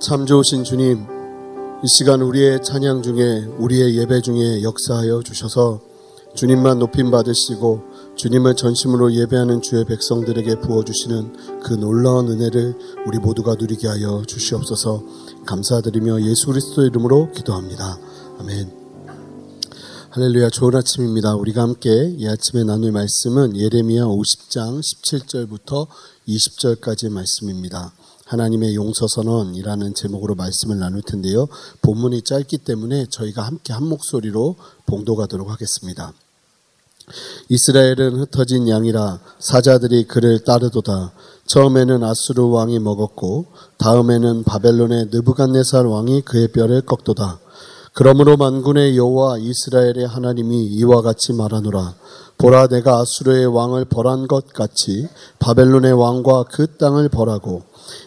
참 0.00 0.26
좋으신 0.26 0.62
주님, 0.62 1.06
이 1.82 1.88
시간 1.88 2.22
우리의 2.22 2.62
찬양 2.62 3.02
중에 3.02 3.46
우리의 3.58 3.96
예배 3.98 4.20
중에 4.20 4.62
역사하여 4.62 5.22
주셔서 5.24 5.80
주님만 6.36 6.78
높임 6.78 7.10
받으시고 7.10 8.14
주님을 8.14 8.54
전심으로 8.54 9.12
예배하는 9.12 9.60
주의 9.60 9.84
백성들에게 9.84 10.60
부어주시는 10.60 11.60
그 11.64 11.74
놀라운 11.74 12.28
은혜를 12.28 12.78
우리 13.06 13.18
모두가 13.18 13.56
누리게 13.56 13.88
하여 13.88 14.22
주시옵소서 14.24 15.02
감사드리며 15.46 16.22
예수 16.22 16.46
그리스도 16.46 16.84
이름으로 16.84 17.32
기도합니다. 17.32 17.98
아멘. 18.38 18.70
할렐루야 20.10 20.50
좋은 20.50 20.76
아침입니다. 20.76 21.34
우리가 21.34 21.62
함께 21.62 22.14
이 22.16 22.28
아침에 22.28 22.62
나눌 22.62 22.92
말씀은 22.92 23.56
예레미야 23.56 24.04
50장 24.04 24.80
17절부터 24.80 25.88
20절까지 26.28 27.10
말씀입니다. 27.10 27.92
하나님의 28.28 28.74
용서선언이라는 28.74 29.94
제목으로 29.94 30.34
말씀을 30.34 30.78
나눌 30.78 31.02
텐데요. 31.02 31.48
본문이 31.80 32.22
짧기 32.22 32.58
때문에 32.58 33.06
저희가 33.10 33.42
함께 33.42 33.72
한 33.72 33.86
목소리로 33.86 34.56
봉독하도록 34.86 35.50
하겠습니다. 35.50 36.12
이스라엘은 37.48 38.16
흩어진 38.20 38.68
양이라 38.68 39.20
사자들이 39.38 40.04
그를 40.04 40.44
따르도다. 40.44 41.12
처음에는 41.46 42.04
아수르 42.04 42.42
왕이 42.44 42.78
먹었고 42.80 43.46
다음에는 43.78 44.44
바벨론의 44.44 45.08
느부갓네살 45.10 45.86
왕이 45.86 46.20
그의 46.22 46.48
뼈를 46.48 46.82
꺾도다. 46.82 47.40
그러므로 47.94 48.36
만군의 48.36 48.98
여호와 48.98 49.38
이스라엘의 49.38 50.06
하나님이 50.06 50.66
이와 50.66 51.00
같이 51.00 51.32
말하노라. 51.32 51.94
보라 52.36 52.68
내가 52.68 52.98
아수르의 53.00 53.46
왕을 53.46 53.86
벌한 53.86 54.28
것 54.28 54.52
같이 54.52 55.08
바벨론의 55.38 55.94
왕과 55.94 56.44
그 56.52 56.76
땅을 56.76 57.08
벌하고 57.08 57.62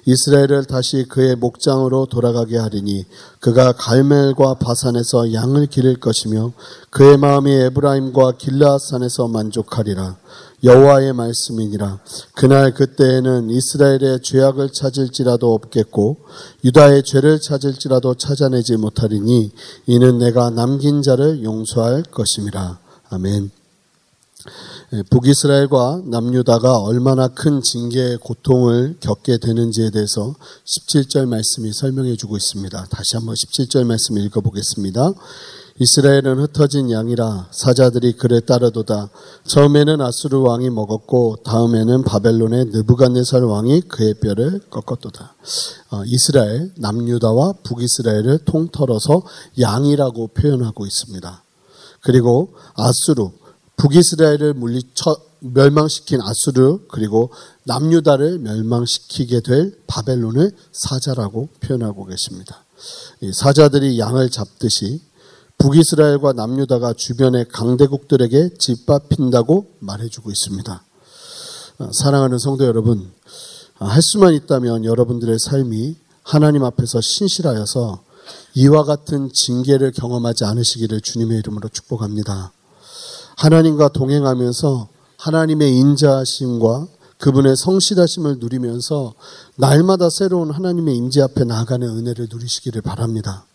이스라엘을 0.06 0.66
다시 0.66 1.06
그의 1.08 1.36
목장으로 1.36 2.06
돌아가게 2.08 2.58
하리니 2.58 3.06
그가 3.40 3.72
갈멜과 3.74 4.56
바산에서 4.56 5.34
양을 5.34 5.68
기를 5.68 6.00
것이며 6.00 6.54
그의 6.90 7.18
마음이 7.18 7.52
에브라임과 7.52 8.34
길라산에서 8.38 9.28
만족하리라. 9.28 10.18
여호와의 10.64 11.14
말씀이니라. 11.14 12.00
그날 12.36 12.74
그때에는 12.74 13.50
이스라엘의 13.50 14.22
죄악을 14.22 14.70
찾을지라도 14.72 15.54
없겠고 15.54 16.18
유다의 16.64 17.04
죄를 17.04 17.40
찾을지라도 17.40 18.14
찾아내지 18.16 18.78
못하리니 18.78 19.52
이는 19.88 20.20
내가 20.20 20.52
남긴 20.52 21.02
자를 21.02 21.44
용서할 21.44 22.04
것임이라. 22.04 22.78
아멘. 23.10 23.61
예, 24.94 25.04
북이스라엘과 25.04 26.04
남유다가 26.06 26.80
얼마나 26.80 27.28
큰 27.28 27.62
징계의 27.62 28.18
고통을 28.18 28.98
겪게 29.00 29.38
되는지에 29.38 29.92
대해서 29.92 30.36
17절 30.66 31.28
말씀이 31.28 31.72
설명해 31.72 32.16
주고 32.16 32.38
있습니다. 32.38 32.86
다시 32.90 33.16
한번 33.16 33.36
17절 33.36 33.86
말씀 33.86 34.18
읽어보겠습니다. 34.18 35.14
이스라엘은 35.80 36.40
흩어진 36.40 36.92
양이라 36.92 37.48
사자들이 37.50 38.14
그를 38.14 38.42
따르도다. 38.42 39.10
처음에는 39.48 40.00
아수르 40.00 40.38
왕이 40.38 40.70
먹었고 40.70 41.38
다음에는 41.44 42.04
바벨론의 42.04 42.66
느부갓네살 42.66 43.44
왕이 43.44 43.82
그의 43.88 44.14
뼈를 44.16 44.60
꺾었도다. 44.70 45.36
어, 45.90 46.04
이스라엘 46.06 46.72
남유다와 46.78 47.54
북이스라엘을 47.64 48.46
통틀어서 48.46 49.24
양이라고 49.60 50.28
표현하고 50.28 50.86
있습니다. 50.86 51.44
그리고 52.02 52.54
아수르 52.76 53.30
북이스라엘을 53.82 54.54
물리쳐 54.54 55.16
멸망시킨 55.40 56.22
아수르 56.22 56.82
그리고 56.88 57.32
남유다를 57.64 58.38
멸망시키게 58.38 59.40
될 59.40 59.76
바벨론을 59.88 60.52
사자라고 60.72 61.50
표현하고 61.62 62.06
계십니다. 62.06 62.64
사자들이 63.34 63.98
양을 63.98 64.30
잡듯이 64.30 65.02
북이스라엘과 65.58 66.34
남유다가 66.34 66.94
주변의 66.94 67.48
강대국들에게 67.50 68.52
짓밟힌다고 68.60 69.68
말해주고 69.80 70.30
있습니다. 70.30 70.84
아, 71.80 71.90
사랑하는 71.94 72.38
성도 72.38 72.66
여러분, 72.66 73.12
아, 73.80 73.86
할 73.86 74.02
수만 74.02 74.34
있다면 74.34 74.86
여러분들의 74.86 75.38
삶이 75.40 75.98
하나님 76.24 76.64
앞에서 76.64 77.02
신실하여서 77.02 78.04
이와 78.56 78.84
같은 78.84 79.30
징계를 79.34 79.92
경험하지 79.92 80.46
않으시기를 80.46 81.02
주님의 81.02 81.40
이름으로 81.40 81.70
축복합니다. 81.70 82.52
하나님과 83.42 83.88
동행하면서 83.88 84.88
하나님의 85.18 85.76
인자하심과 85.76 86.88
그분의 87.18 87.56
성실하심을 87.56 88.38
누리면서 88.38 89.16
날마다 89.56 90.12
새로운 90.12 90.52
하나님의 90.52 90.96
임재 90.96 91.22
앞에 91.24 91.44
나가는 91.46 91.88
은혜를 91.88 92.28
누리시기를 92.30 92.84
바랍니다. 92.84 93.46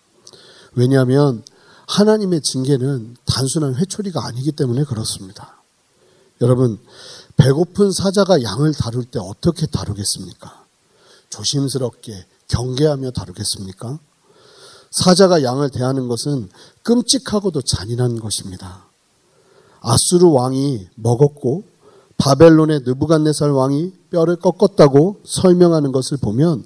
왜냐하면 0.74 1.44
하나님의 1.86 2.42
징계는 2.42 3.16
단순한 3.26 3.76
회초리가 3.76 4.26
아니기 4.26 4.50
때문에 4.50 4.82
그렇습니다. 4.82 5.62
여러분, 6.40 6.80
배고픈 7.36 7.92
사자가 7.92 8.42
양을 8.42 8.74
다룰 8.74 9.04
때 9.04 9.20
어떻게 9.20 9.66
다루겠습니까? 9.66 10.64
조심스럽게 11.30 12.26
경계하며 12.48 13.12
다루겠습니까? 13.12 14.00
사자가 14.90 15.44
양을 15.44 15.70
대하는 15.70 16.08
것은 16.08 16.48
끔찍하고도 16.82 17.62
잔인한 17.62 18.18
것입니다. 18.18 18.85
아수르 19.86 20.26
왕이 20.26 20.88
먹었고 20.96 21.62
바벨론의 22.18 22.80
느부갓네살 22.84 23.50
왕이 23.52 23.92
뼈를 24.10 24.34
꺾었다고 24.36 25.20
설명하는 25.24 25.92
것을 25.92 26.16
보면 26.16 26.64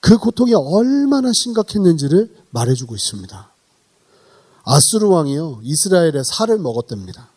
그 0.00 0.18
고통이 0.18 0.54
얼마나 0.54 1.30
심각했는지를 1.32 2.34
말해주고 2.50 2.96
있습니다. 2.96 3.50
아수르 4.64 5.06
왕이요 5.06 5.60
이스라엘의 5.62 6.24
살을 6.24 6.58
먹었답니다. 6.58 7.28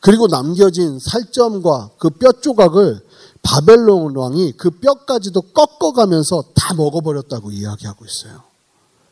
그리고 0.00 0.26
남겨진 0.26 0.98
살점과 0.98 1.90
그 1.98 2.10
뼈 2.10 2.32
조각을 2.32 3.00
바벨론 3.42 4.14
왕이 4.14 4.52
그 4.58 4.70
뼈까지도 4.70 5.40
꺾어가면서 5.40 6.44
다 6.54 6.74
먹어버렸다고 6.74 7.50
이야기하고 7.50 8.04
있어요. 8.04 8.42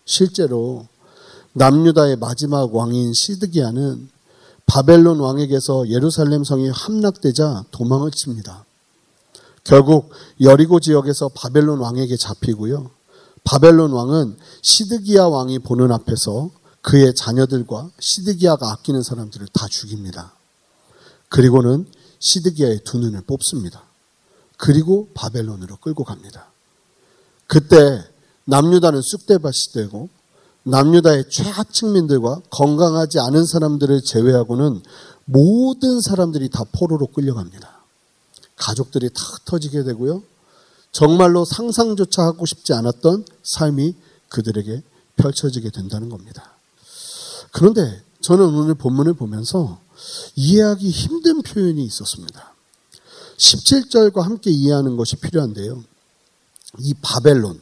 실제로 0.05 0.87
남유다의 1.55 2.17
마지막 2.17 2.75
왕인 2.75 3.15
시드기야는 3.15 4.11
바벨론 4.67 5.21
왕에게서 5.21 5.89
예루살렘 5.89 6.45
성이 6.45 6.69
함락되자 6.69 7.65
도망을 7.71 8.11
칩니다. 8.11 8.65
결국 9.63 10.11
여리고 10.41 10.81
지역에서 10.81 11.31
바벨론 11.35 11.79
왕에게 11.81 12.17
잡히고요. 12.17 12.91
바벨론 13.45 13.93
왕은 13.93 14.37
시드기야 14.63 15.25
왕이 15.25 15.61
보는 15.61 15.93
앞에서 15.93 16.51
그의 16.83 17.15
자녀들과 17.15 17.91
시드기야가 17.99 18.73
아끼는 18.73 19.03
사람들을 19.03 19.49
다 19.53 19.67
죽입니다. 19.69 20.35
그리고는 21.29 21.87
시드기야의 22.19 22.81
두 22.85 22.99
눈을 22.99 23.23
뽑습니다. 23.23 23.83
그리고 24.57 25.09
바벨론으로 25.15 25.77
끌고 25.79 26.05
갑니다. 26.05 26.51
그때 27.47 28.03
남유다는 28.45 29.01
쑥대밭이 29.03 29.73
되고 29.75 30.09
남유다의 30.65 31.29
최하층민들과 31.31 32.41
건강하지 32.51 33.21
않은 33.21 33.45
사람들을 33.45 34.03
제외하고는 34.03 34.83
모든 35.27 36.01
사람들이 36.01 36.49
다 36.49 36.65
포로로 36.73 37.07
끌려갑니다. 37.09 37.85
가족들이 38.57 39.11
다 39.11 39.23
흩어지게 39.23 39.85
되고요. 39.85 40.23
정말로 40.93 41.45
상상조차 41.45 42.23
하고 42.23 42.47
싶지 42.47 42.73
않았던 42.73 43.27
삶이 43.43 43.95
그들에게 44.29 44.83
펼쳐지게 45.17 45.71
된다는 45.71 46.09
겁니다. 46.09 46.53
그런데 47.53 48.03
저는 48.21 48.45
오늘 48.47 48.75
본문을 48.75 49.15
보면서 49.15 49.79
이해하기 50.35 50.89
힘든 50.89 51.43
표현이 51.43 51.85
있었습니다. 51.85 52.55
17절과 53.37 54.23
함께 54.23 54.51
이해하는 54.51 54.97
것이 54.97 55.17
필요한데요. 55.17 55.83
이 56.79 56.95
바벨론, 57.03 57.61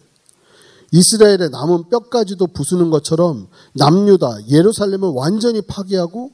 이스라엘의 0.92 1.50
남은 1.50 1.88
뼈까지도 1.88 2.48
부수는 2.48 2.90
것처럼 2.90 3.48
남유다, 3.74 4.48
예루살렘을 4.48 5.10
완전히 5.14 5.62
파괴하고 5.62 6.30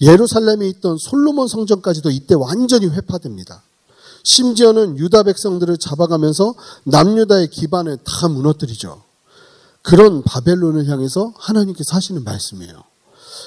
예루살렘에 0.00 0.66
있던 0.68 0.96
솔로몬 0.98 1.46
성전까지도 1.46 2.10
이때 2.10 2.34
완전히 2.34 2.86
회파됩니다. 2.86 3.62
심지어는 4.24 4.98
유다 4.98 5.24
백성들을 5.24 5.76
잡아가면서 5.78 6.54
남유다의 6.84 7.48
기반을 7.48 7.98
다 8.04 8.28
무너뜨리죠. 8.28 9.02
그런 9.82 10.22
바벨론을 10.22 10.88
향해서 10.88 11.32
하나님께서 11.36 11.96
하시는 11.96 12.22
말씀이에요. 12.24 12.82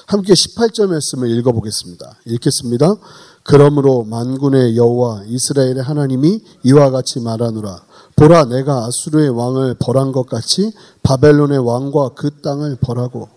함께 0.06 0.32
18절 0.32 0.86
말씀을 0.88 1.30
읽어보겠습니다. 1.38 2.18
읽겠습니다. 2.26 2.94
그러므로 3.44 4.04
만군의 4.04 4.76
여호와 4.76 5.24
이스라엘의 5.26 5.82
하나님이 5.82 6.40
이와 6.64 6.90
같이 6.90 7.20
말하노라. 7.20 7.82
보라 8.16 8.46
내가 8.46 8.86
아수르의 8.86 9.28
왕을 9.30 9.76
벌한 9.78 10.12
것 10.12 10.26
같이 10.26 10.72
바벨론의 11.02 11.58
왕과 11.58 12.10
그 12.14 12.40
땅을 12.40 12.76
벌하고 12.80 13.28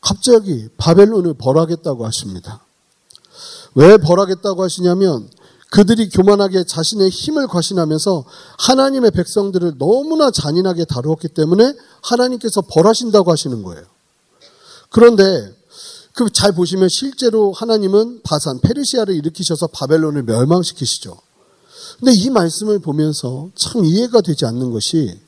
갑자기 0.00 0.68
바벨론을 0.78 1.34
벌하겠다고 1.34 2.06
하십니다. 2.06 2.60
왜 3.74 3.98
벌하겠다고 3.98 4.62
하시냐면 4.62 5.28
그들이 5.70 6.08
교만하게 6.08 6.64
자신의 6.64 7.10
힘을 7.10 7.46
과신하면서 7.46 8.24
하나님의 8.58 9.10
백성들을 9.12 9.74
너무나 9.78 10.30
잔인하게 10.30 10.84
다루었기 10.84 11.28
때문에 11.28 11.74
하나님께서 12.02 12.62
벌하신다고 12.62 13.30
하시는 13.30 13.62
거예요. 13.62 13.84
그런데 14.90 15.54
그 16.20 16.28
잘 16.28 16.52
보시면 16.52 16.90
실제로 16.90 17.50
하나님은 17.50 18.20
바산 18.22 18.60
페르시아를 18.60 19.14
일으키셔서 19.14 19.68
바벨론을 19.68 20.24
멸망시키시죠. 20.24 21.16
근데 21.98 22.12
이 22.12 22.28
말씀을 22.28 22.78
보면서 22.78 23.48
참 23.54 23.86
이해가 23.86 24.20
되지 24.20 24.44
않는 24.44 24.70
것이 24.70 25.18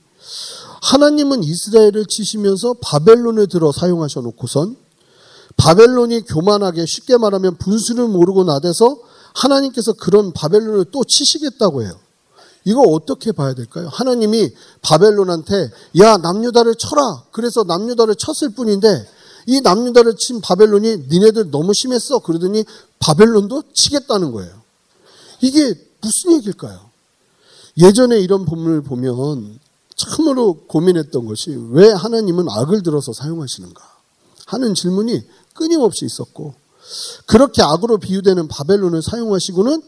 하나님은 0.83 1.45
이스라엘을 1.45 2.05
치시면서 2.07 2.75
바벨론을 2.83 3.47
들어 3.47 3.73
사용하셔 3.73 4.21
놓고선 4.21 4.77
바벨론이 5.57 6.27
교만하게 6.27 6.85
쉽게 6.85 7.17
말하면 7.17 7.57
분수를 7.57 8.07
모르고 8.09 8.45
나대서 8.45 8.99
하나님께서 9.35 9.95
그런 9.95 10.35
바벨론을 10.35 10.87
또 10.93 11.05
치시겠다고 11.05 11.85
해요. 11.85 11.93
이거 12.67 12.83
어떻게 12.83 13.33
봐야 13.33 13.55
될까요? 13.55 13.89
하나님이 13.91 14.51
바벨론한테 14.83 15.71
야 16.01 16.19
남유다를 16.19 16.75
쳐라. 16.75 17.25
그래서 17.33 17.65
남유다를 17.65 18.15
쳤을 18.17 18.51
뿐인데 18.51 19.07
이 19.47 19.61
남유다를 19.61 20.17
친 20.17 20.41
바벨론이 20.41 21.07
니네들 21.09 21.51
너무 21.51 21.73
심했어. 21.75 22.21
그러더니 22.21 22.65
바벨론도 22.99 23.65
치겠다는 23.75 24.33
거예요. 24.33 24.63
이게 25.41 25.75
무슨 26.01 26.33
얘기일까요? 26.33 26.91
예전에 27.79 28.19
이런 28.21 28.45
본문을 28.45 28.83
보면 28.83 29.59
참으로 29.97 30.55
고민했던 30.67 31.27
것이 31.27 31.57
왜 31.71 31.91
하나님은 31.91 32.47
악을 32.49 32.83
들어서 32.83 33.13
사용하시는가 33.13 33.83
하는 34.47 34.75
질문이 34.75 35.23
끊임없이 35.55 36.05
있었고 36.05 36.55
그렇게 37.27 37.63
악으로 37.63 37.99
비유되는 37.99 38.49
바벨론을 38.49 39.03
사용하시고는 39.03 39.83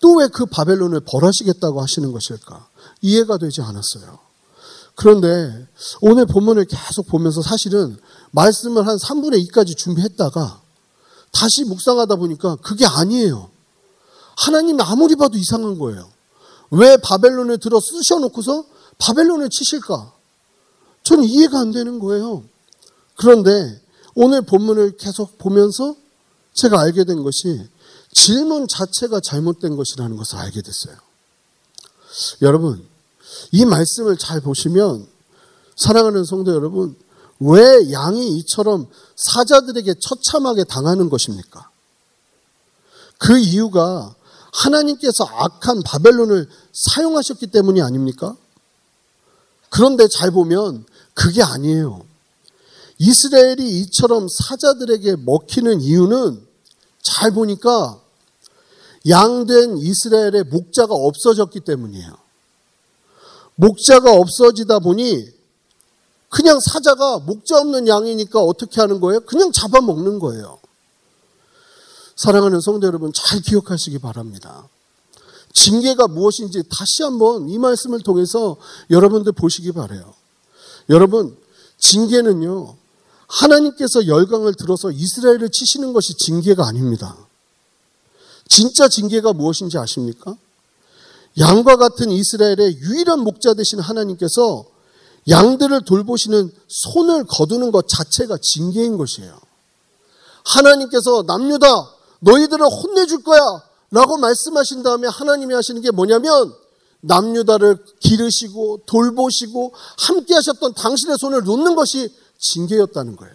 또 0.00 0.20
왜 0.20 0.28
그 0.28 0.44
바벨론을 0.46 1.00
벌하시겠다고 1.00 1.80
하시는 1.80 2.12
것일까? 2.12 2.68
이해가 3.00 3.38
되지 3.38 3.62
않았어요. 3.62 4.18
그런데 4.96 5.68
오늘 6.00 6.26
본문을 6.26 6.64
계속 6.64 7.06
보면서 7.06 7.42
사실은 7.42 7.96
말씀을 8.32 8.86
한 8.86 8.96
3분의 8.96 9.46
2까지 9.46 9.76
준비했다가 9.76 10.62
다시 11.32 11.64
묵상하다 11.64 12.16
보니까 12.16 12.56
그게 12.56 12.86
아니에요. 12.86 13.50
하나님이 14.36 14.82
아무리 14.82 15.14
봐도 15.14 15.36
이상한 15.36 15.78
거예요. 15.78 16.10
왜 16.70 16.96
바벨론을 16.96 17.58
들어 17.58 17.78
쓰셔놓고서 17.78 18.64
바벨론을 18.98 19.50
치실까? 19.50 20.12
저는 21.04 21.24
이해가 21.24 21.60
안 21.60 21.72
되는 21.72 21.98
거예요. 21.98 22.42
그런데 23.16 23.80
오늘 24.14 24.42
본문을 24.42 24.96
계속 24.96 25.36
보면서 25.38 25.94
제가 26.54 26.80
알게 26.80 27.04
된 27.04 27.22
것이 27.22 27.68
질문 28.12 28.66
자체가 28.66 29.20
잘못된 29.20 29.76
것이라는 29.76 30.16
것을 30.16 30.38
알게 30.38 30.62
됐어요. 30.62 30.96
여러분, 32.40 32.88
이 33.52 33.64
말씀을 33.64 34.16
잘 34.16 34.40
보시면 34.40 35.06
사랑하는 35.76 36.24
성도 36.24 36.54
여러분, 36.54 36.96
왜 37.38 37.92
양이 37.92 38.38
이처럼 38.38 38.88
사자들에게 39.14 39.94
처참하게 40.00 40.64
당하는 40.64 41.08
것입니까? 41.10 41.70
그 43.18 43.38
이유가 43.38 44.14
하나님께서 44.52 45.24
악한 45.24 45.82
바벨론을 45.82 46.48
사용하셨기 46.72 47.48
때문이 47.48 47.82
아닙니까? 47.82 48.36
그런데 49.68 50.08
잘 50.08 50.30
보면 50.30 50.86
그게 51.14 51.42
아니에요. 51.42 52.06
이스라엘이 52.98 53.80
이처럼 53.80 54.26
사자들에게 54.28 55.16
먹히는 55.16 55.82
이유는 55.82 56.46
잘 57.02 57.30
보니까 57.32 58.00
양된 59.08 59.78
이스라엘의 59.78 60.44
목자가 60.44 60.94
없어졌기 60.94 61.60
때문이에요. 61.60 62.25
목자가 63.56 64.12
없어지다 64.12 64.78
보니 64.78 65.28
그냥 66.28 66.60
사자가 66.60 67.18
목자 67.18 67.58
없는 67.58 67.88
양이니까 67.88 68.40
어떻게 68.40 68.80
하는 68.80 69.00
거예요? 69.00 69.20
그냥 69.20 69.52
잡아먹는 69.52 70.18
거예요. 70.18 70.58
사랑하는 72.16 72.60
성도 72.60 72.86
여러분 72.86 73.12
잘 73.14 73.40
기억하시기 73.40 73.98
바랍니다. 73.98 74.68
징계가 75.52 76.08
무엇인지 76.08 76.64
다시 76.68 77.02
한번 77.02 77.48
이 77.48 77.58
말씀을 77.58 78.00
통해서 78.00 78.56
여러분들 78.90 79.32
보시기 79.32 79.72
바래요. 79.72 80.14
여러분, 80.90 81.36
징계는요. 81.78 82.76
하나님께서 83.26 84.06
열강을 84.06 84.54
들어서 84.54 84.90
이스라엘을 84.90 85.50
치시는 85.50 85.92
것이 85.92 86.14
징계가 86.16 86.66
아닙니다. 86.66 87.16
진짜 88.48 88.88
징계가 88.88 89.32
무엇인지 89.32 89.78
아십니까? 89.78 90.36
양과 91.38 91.76
같은 91.76 92.10
이스라엘의 92.10 92.78
유일한 92.78 93.20
목자 93.20 93.54
되신 93.54 93.80
하나님께서 93.80 94.64
양들을 95.28 95.84
돌보시는 95.84 96.50
손을 96.68 97.24
거두는 97.24 97.72
것 97.72 97.88
자체가 97.88 98.38
징계인 98.40 98.96
것이에요. 98.96 99.38
하나님께서 100.44 101.24
남유다 101.26 101.66
너희들을 102.20 102.64
혼내줄 102.64 103.22
거야 103.22 103.40
라고 103.90 104.16
말씀하신 104.16 104.82
다음에 104.82 105.08
하나님이 105.08 105.54
하시는 105.54 105.80
게 105.80 105.90
뭐냐면 105.90 106.54
남유다를 107.00 107.84
기르시고 108.00 108.80
돌보시고 108.86 109.72
함께 109.98 110.34
하셨던 110.34 110.74
당신의 110.74 111.18
손을 111.18 111.44
놓는 111.44 111.74
것이 111.74 112.12
징계였다는 112.38 113.16
거예요. 113.16 113.34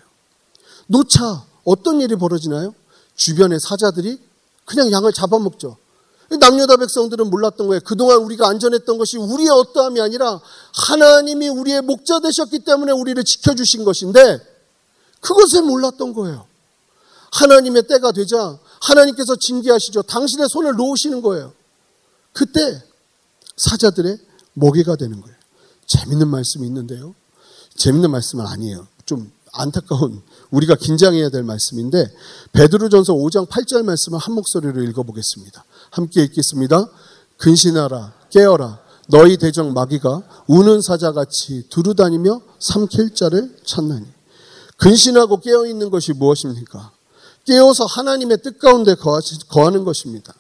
놓자 0.88 1.46
어떤 1.64 2.02
일이 2.02 2.16
벌어지나요? 2.16 2.74
주변의 3.16 3.60
사자들이 3.60 4.20
그냥 4.66 4.92
양을 4.92 5.14
잡아먹죠. 5.14 5.78
남녀다 6.38 6.78
백성들은 6.78 7.30
몰랐던 7.30 7.68
거예요. 7.68 7.82
그동안 7.84 8.20
우리가 8.20 8.48
안전했던 8.48 8.98
것이 8.98 9.18
우리의 9.18 9.50
어떠함이 9.50 10.00
아니라 10.02 10.40
하나님이 10.88 11.50
우리의 11.50 11.82
목자 11.82 12.20
되셨기 12.20 12.60
때문에 12.60 12.92
우리를 12.92 13.24
지켜주신 13.24 13.84
것인데 13.84 14.40
그것을 15.20 15.64
몰랐던 15.64 16.14
거예요. 16.14 16.46
하나님의 17.32 17.88
때가 17.88 18.12
되자 18.12 18.58
하나님께서 18.82 19.36
징계하시죠. 19.36 20.04
당신의 20.04 20.48
손을 20.50 20.76
놓으시는 20.76 21.22
거예요. 21.22 21.54
그때 22.34 22.82
사자들의 23.58 24.18
먹이가 24.54 24.96
되는 24.96 25.22
거예요. 25.22 25.36
재밌는 25.88 26.28
말씀이 26.28 26.66
있는데요. 26.68 27.16
재밌는 27.76 28.12
말씀은 28.12 28.46
아니에요. 28.46 28.88
좀 29.06 29.32
안타까운 29.54 30.22
우리가 30.50 30.76
긴장해야 30.76 31.30
될 31.30 31.44
말씀인데 31.44 32.12
베드로전서 32.54 33.14
5장 33.14 33.48
8절 33.48 33.84
말씀을 33.84 34.20
한 34.20 34.36
목소리로 34.36 34.82
읽어보겠습니다. 34.84 35.64
함께 35.92 36.24
읽겠습니다. 36.24 36.88
근신하라 37.38 38.14
깨어라 38.30 38.80
너희 39.10 39.38
대적 39.38 39.74
마귀가 39.74 40.22
우는 40.48 40.82
사자같이 40.82 41.68
두루다니며 41.70 42.42
삼킬 42.60 43.14
자를 43.14 43.56
찾나니 43.66 44.06
근신하고 44.78 45.42
깨어 45.42 45.68
있는 45.68 45.90
것이 45.90 46.14
무엇입니까? 46.14 46.92
깨어서 47.46 47.86
하나님의 47.86 48.42
뜻 48.42 48.58
가운데 48.60 48.96
거하는 48.96 49.84
것입니다. 49.84 50.34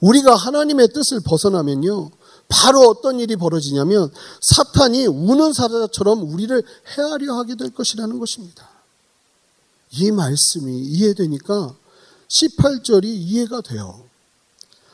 우리가 0.00 0.34
하나님의 0.34 0.88
뜻을 0.88 1.20
벗어나면요. 1.20 2.10
바로 2.50 2.80
어떤 2.80 3.20
일이 3.20 3.36
벌어지냐면 3.36 4.10
사탄이 4.42 5.06
우는 5.06 5.52
사자처럼 5.52 6.32
우리를 6.34 6.62
헤아려 6.96 7.34
하게 7.38 7.54
될 7.54 7.70
것이라는 7.70 8.18
것입니다. 8.18 8.68
이 9.92 10.10
말씀이 10.10 10.78
이해되니까 10.78 11.74
18절이 12.28 13.04
이해가 13.04 13.60
돼요. 13.60 14.02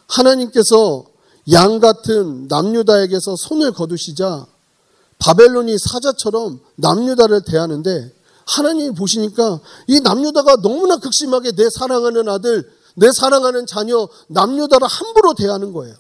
하나님께서 0.07 1.07
양 1.53 1.81
같은 1.81 2.47
남유다에게서 2.49 3.37
손을 3.37 3.73
거두시자 3.73 4.47
바벨론이 5.19 5.79
사자처럼 5.79 6.61
남유다를 6.77 7.43
대하는데 7.45 8.13
하나님이 8.45 8.95
보시니까 8.95 9.61
이 9.87 10.01
남유다가 10.01 10.57
너무나 10.57 10.99
극심하게 10.99 11.53
내 11.53 11.71
사랑하는 11.71 12.29
아들, 12.29 12.71
내 12.95 13.11
사랑하는 13.13 13.67
자녀 13.67 14.09
남유다를 14.29 14.87
함부로 14.87 15.35
대하는 15.35 15.73
거예요. 15.73 15.95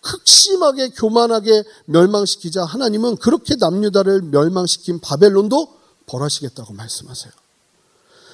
극심하게 0.00 0.90
교만하게 0.90 1.64
멸망시키자 1.86 2.64
하나님은 2.64 3.16
그렇게 3.16 3.56
남유다를 3.56 4.22
멸망시킨 4.22 5.00
바벨론도 5.00 5.74
벌하시겠다고 6.06 6.74
말씀하세요. 6.74 7.32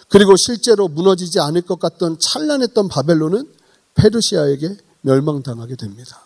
그리고 0.09 0.37
실제로 0.37 0.89
무너지지 0.89 1.41
않을 1.41 1.63
것 1.63 1.81
같던 1.81 2.19
찬란했던 2.21 2.89
바벨론은 2.89 3.51
페르시아에게 3.95 4.77
멸망당하게 5.01 5.77
됩니다. 5.77 6.21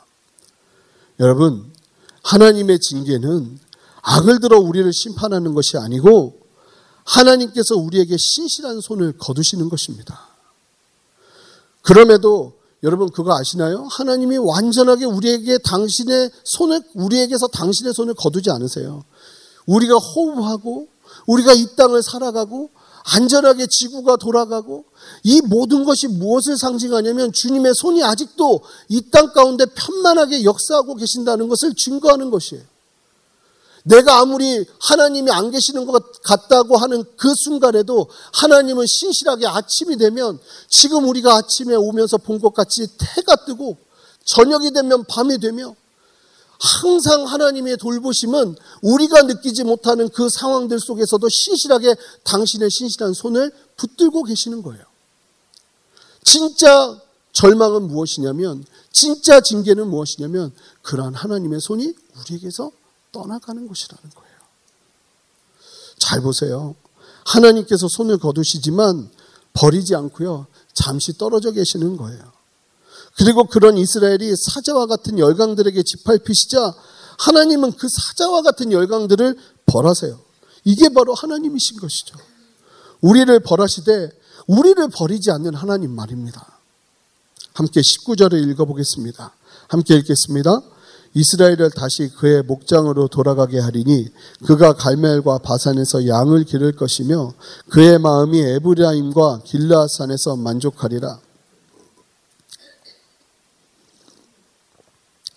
여러분, 1.20 1.72
하나님의 2.24 2.80
징계는 2.80 3.60
악을 4.02 4.40
들어 4.40 4.58
우리를 4.58 4.92
심판하는 4.92 5.54
것이 5.54 5.76
아니고 5.76 6.38
하나님께서 7.04 7.76
우리에게 7.76 8.16
신실한 8.18 8.80
손을 8.80 9.16
거두시는 9.18 9.68
것입니다. 9.68 10.28
그럼에도 11.82 12.55
여러분 12.82 13.08
그거 13.10 13.36
아시나요? 13.36 13.86
하나님이 13.90 14.36
완전하게 14.38 15.06
우리에게 15.06 15.58
당신의 15.58 16.30
손을 16.44 16.82
우리에게서 16.94 17.48
당신의 17.48 17.94
손을 17.94 18.14
거두지 18.14 18.50
않으세요. 18.50 19.04
우리가 19.66 19.96
호흡하고 19.96 20.88
우리가 21.26 21.52
이 21.54 21.66
땅을 21.76 22.02
살아가고 22.02 22.70
안전하게 23.14 23.66
지구가 23.70 24.16
돌아가고 24.16 24.84
이 25.22 25.40
모든 25.40 25.84
것이 25.84 26.08
무엇을 26.08 26.56
상징하냐면 26.58 27.32
주님의 27.32 27.72
손이 27.74 28.02
아직도 28.02 28.60
이 28.88 29.10
땅 29.10 29.32
가운데 29.32 29.64
편만하게 29.66 30.44
역사하고 30.44 30.96
계신다는 30.96 31.48
것을 31.48 31.74
증거하는 31.74 32.30
것이에요. 32.30 32.62
내가 33.86 34.18
아무리 34.18 34.64
하나님이 34.80 35.30
안 35.30 35.52
계시는 35.52 35.86
것 35.86 36.20
같다고 36.22 36.76
하는 36.76 37.04
그 37.16 37.32
순간에도 37.36 38.08
하나님은 38.32 38.84
신실하게 38.84 39.46
아침이 39.46 39.96
되면 39.96 40.40
지금 40.68 41.08
우리가 41.08 41.36
아침에 41.36 41.74
오면서 41.76 42.18
본 42.18 42.40
것 42.40 42.52
같이 42.52 42.86
태가 42.98 43.44
뜨고 43.46 43.76
저녁이 44.24 44.72
되면 44.72 45.04
밤이 45.04 45.38
되며 45.38 45.74
항상 46.58 47.26
하나님의 47.26 47.76
돌보심은 47.76 48.56
우리가 48.82 49.22
느끼지 49.22 49.62
못하는 49.62 50.08
그 50.08 50.28
상황들 50.28 50.80
속에서도 50.80 51.28
신실하게 51.28 51.94
당신의 52.24 52.70
신실한 52.70 53.12
손을 53.14 53.52
붙들고 53.76 54.24
계시는 54.24 54.62
거예요. 54.62 54.82
진짜 56.24 56.98
절망은 57.32 57.86
무엇이냐면, 57.88 58.64
진짜 58.90 59.40
징계는 59.40 59.88
무엇이냐면, 59.88 60.52
그러한 60.82 61.14
하나님의 61.14 61.60
손이 61.60 61.94
우리에게서 62.20 62.72
떠나가는 63.16 63.66
것이라는 63.66 64.10
거예요. 64.14 64.36
잘 65.98 66.20
보세요. 66.20 66.74
하나님께서 67.24 67.88
손을 67.88 68.18
거두시지만 68.18 69.10
버리지 69.54 69.94
않고요. 69.94 70.46
잠시 70.74 71.16
떨어져 71.16 71.52
계시는 71.52 71.96
거예요. 71.96 72.20
그리고 73.16 73.44
그런 73.44 73.78
이스라엘이 73.78 74.34
사자와 74.36 74.86
같은 74.86 75.18
열강들에게 75.18 75.82
짓밟히시자 75.82 76.74
하나님은 77.18 77.72
그 77.72 77.88
사자와 77.88 78.42
같은 78.42 78.70
열강들을 78.72 79.38
벌하세요. 79.64 80.20
이게 80.64 80.90
바로 80.90 81.14
하나님이신 81.14 81.78
것이죠. 81.78 82.18
우리를 83.00 83.40
벌하시되 83.40 84.10
우리를 84.46 84.88
버리지 84.88 85.30
않는 85.30 85.54
하나님 85.54 85.92
말입니다. 85.92 86.58
함께 87.54 87.80
19절을 87.80 88.46
읽어보겠습니다. 88.50 89.32
함께 89.68 89.94
읽겠습니다. 89.96 90.60
이스라엘을 91.16 91.70
다시 91.70 92.08
그의 92.08 92.42
목장으로 92.42 93.08
돌아가게 93.08 93.58
하리니 93.58 94.08
그가 94.44 94.74
갈멜과 94.74 95.38
바산에서 95.38 96.06
양을 96.06 96.44
기를 96.44 96.72
것이며 96.72 97.32
그의 97.70 97.98
마음이 97.98 98.38
에브라임과 98.38 99.40
길라산에서 99.44 100.36
만족하리라. 100.36 101.18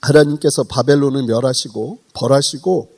하나님께서 0.01 0.63
바벨론을 0.63 1.23
멸하시고 1.23 1.99
벌하시고 2.13 2.89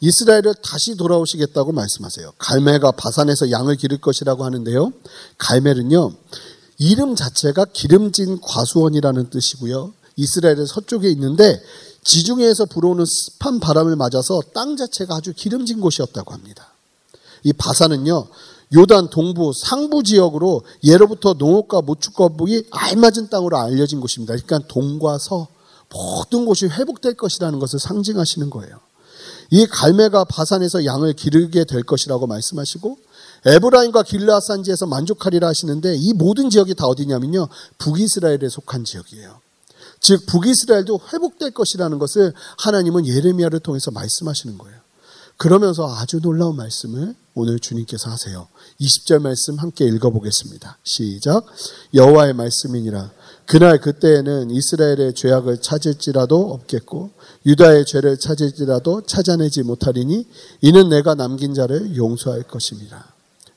이스라엘을 0.00 0.54
다시 0.60 0.96
돌아오시겠다고 0.96 1.70
말씀하세요. 1.70 2.32
갈멜과 2.38 2.92
바산에서 2.92 3.52
양을 3.52 3.76
기를 3.76 3.98
것이라고 3.98 4.44
하는데요. 4.44 4.92
갈멜은요. 5.38 6.12
이름 6.78 7.14
자체가 7.14 7.66
기름진 7.66 8.40
과수원이라는 8.40 9.30
뜻이고요. 9.30 9.92
이스라엘의 10.16 10.66
서쪽에 10.66 11.08
있는데 11.10 11.60
지중해에서 12.04 12.66
불어오는 12.66 13.04
습한 13.04 13.60
바람을 13.60 13.96
맞아서 13.96 14.40
땅 14.52 14.76
자체가 14.76 15.16
아주 15.16 15.32
기름진 15.34 15.80
곳이었다고 15.80 16.32
합니다. 16.32 16.72
이 17.42 17.52
바산은요. 17.52 18.26
요단 18.74 19.10
동부 19.10 19.52
상부 19.54 20.02
지역으로 20.02 20.62
예로부터 20.82 21.34
농업과 21.34 21.82
모축거북이 21.82 22.68
알맞은 22.70 23.28
땅으로 23.30 23.56
알려진 23.58 24.00
곳입니다. 24.00 24.34
그러니까 24.34 24.68
동과 24.68 25.18
서 25.18 25.48
모든 25.90 26.44
곳이 26.44 26.66
회복될 26.66 27.14
것이라는 27.14 27.58
것을 27.58 27.78
상징하시는 27.78 28.50
거예요. 28.50 28.80
이 29.50 29.66
갈매가 29.66 30.24
바산에서 30.24 30.84
양을 30.84 31.12
기르게 31.12 31.64
될 31.64 31.82
것이라고 31.82 32.26
말씀하시고 32.26 32.98
에브라임과 33.46 34.02
길라산지에서 34.02 34.86
만족하리라 34.86 35.46
하시는데 35.46 35.96
이 35.96 36.14
모든 36.14 36.50
지역이 36.50 36.74
다 36.74 36.86
어디냐면요. 36.86 37.48
북이스라엘에 37.78 38.48
속한 38.48 38.84
지역이에요. 38.84 39.43
즉 40.04 40.26
북이스라엘도 40.26 41.00
회복될 41.12 41.52
것이라는 41.52 41.98
것을 41.98 42.34
하나님은 42.58 43.06
예레미야를 43.06 43.60
통해서 43.60 43.90
말씀하시는 43.90 44.58
거예요. 44.58 44.78
그러면서 45.38 45.92
아주 45.96 46.20
놀라운 46.20 46.56
말씀을 46.56 47.14
오늘 47.32 47.58
주님께서 47.58 48.10
하세요. 48.10 48.46
20절 48.82 49.22
말씀 49.22 49.56
함께 49.56 49.86
읽어보겠습니다. 49.86 50.76
시작. 50.84 51.46
여호와의 51.94 52.34
말씀이니라. 52.34 53.10
그날 53.46 53.80
그때에는 53.80 54.50
이스라엘의 54.50 55.14
죄악을 55.14 55.62
찾을지라도 55.62 56.52
없겠고 56.52 57.10
유다의 57.46 57.86
죄를 57.86 58.18
찾을지라도 58.18 59.06
찾아내지 59.06 59.62
못하리니 59.62 60.28
이는 60.60 60.90
내가 60.90 61.14
남긴 61.14 61.54
자를 61.54 61.96
용서할 61.96 62.42
것입니다. 62.42 63.06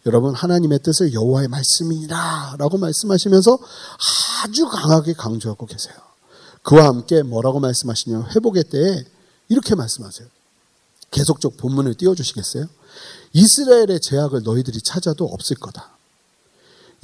여러분 0.06 0.34
하나님의 0.34 0.80
뜻을 0.80 1.14
여호와의 1.14 1.50
말씀이라라고 1.50 2.78
말씀하시면서 2.78 3.60
아주 4.44 4.66
강하게 4.70 5.12
강조하고 5.12 5.66
계세요. 5.66 6.08
그와 6.68 6.88
함께 6.88 7.24
뭐라고 7.24 7.62
말씀하시냐면 7.62 8.30
회복의 8.32 8.66
때에 8.66 9.06
이렇게 9.48 9.74
말씀하세요. 9.74 10.28
계속적 11.12 11.56
본문을 11.56 11.94
띄워주시겠어요? 11.94 12.66
이스라엘의 13.32 14.02
죄악을 14.02 14.44
너희들이 14.44 14.82
찾아도 14.82 15.24
없을 15.24 15.56
거다. 15.56 15.92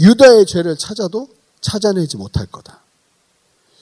유다의 0.01 0.47
죄를 0.47 0.77
찾아도 0.77 1.29
찾아내지 1.61 2.17
못할 2.17 2.45
거다. 2.45 2.81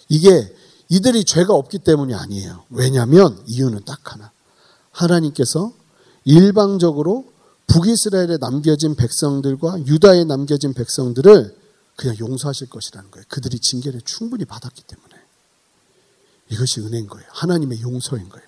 이게 0.07 0.55
이들이 0.89 1.23
죄가 1.23 1.55
없기 1.55 1.79
때문이 1.79 2.13
아니에요. 2.13 2.63
왜냐하면 2.69 3.43
이유는 3.47 3.83
딱 3.83 4.13
하나. 4.13 4.31
하나님께서 4.91 5.73
일방적으로 6.25 7.25
북이스라엘에 7.65 8.37
남겨진 8.37 8.93
백성들과 8.93 9.79
유다에 9.87 10.25
남겨진 10.25 10.75
백성들을 10.75 11.57
그냥 11.95 12.17
용서하실 12.19 12.69
것이라는 12.69 13.09
거예요. 13.09 13.25
그들이 13.29 13.57
징계를 13.57 14.01
충분히 14.01 14.45
받았기 14.45 14.83
때문에. 14.83 15.10
이것이 16.51 16.81
은혜인 16.81 17.07
거예요. 17.07 17.25
하나님의 17.31 17.81
용서인 17.81 18.29
거예요. 18.29 18.45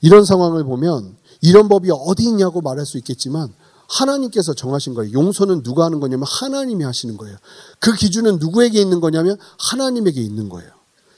이런 0.00 0.24
상황을 0.24 0.64
보면 0.64 1.16
이런 1.40 1.68
법이 1.68 1.90
어디 1.92 2.24
있냐고 2.24 2.60
말할 2.60 2.86
수 2.86 2.98
있겠지만 2.98 3.52
하나님께서 3.88 4.52
정하신 4.54 4.94
거예요. 4.94 5.12
용서는 5.12 5.62
누가 5.62 5.84
하는 5.84 6.00
거냐면 6.00 6.26
하나님이 6.28 6.84
하시는 6.84 7.16
거예요. 7.16 7.36
그 7.78 7.94
기준은 7.94 8.38
누구에게 8.38 8.80
있는 8.80 9.00
거냐면 9.00 9.38
하나님에게 9.58 10.20
있는 10.20 10.48
거예요. 10.48 10.70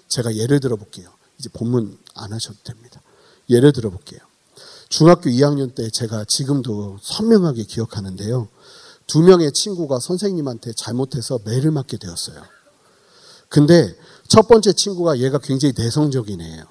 제가 0.08 0.36
예를 0.36 0.60
들어 0.60 0.76
볼게요. 0.76 1.10
이제 1.38 1.48
본문 1.52 1.98
안 2.14 2.32
하셔도 2.32 2.58
됩니다. 2.62 3.00
예를 3.48 3.72
들어 3.72 3.90
볼게요. 3.90 4.20
중학교 4.88 5.30
2학년 5.30 5.74
때 5.74 5.88
제가 5.90 6.24
지금도 6.28 6.98
선명하게 7.02 7.64
기억하는데요. 7.64 8.48
두 9.06 9.22
명의 9.22 9.50
친구가 9.52 9.98
선생님한테 10.00 10.72
잘못해서 10.76 11.40
매를 11.44 11.70
맞게 11.70 11.96
되었어요. 11.96 12.42
근데 13.48 13.96
첫 14.30 14.46
번째 14.46 14.72
친구가 14.72 15.18
얘가 15.18 15.38
굉장히 15.38 15.74
내성적인 15.76 16.40
애예요. 16.40 16.62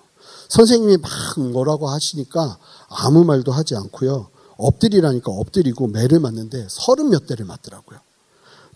선생님이 0.48 0.96
막 0.96 1.12
뭐라고 1.52 1.90
하시니까 1.90 2.58
아무 2.88 3.26
말도 3.26 3.52
하지 3.52 3.76
않고요. 3.76 4.30
엎드리라니까 4.56 5.30
엎드리고 5.30 5.88
매를 5.88 6.22
맞는데 6.22 6.68
서른 6.70 7.10
몇 7.10 7.28
대를 7.28 7.46
맞더라고요. 7.46 8.00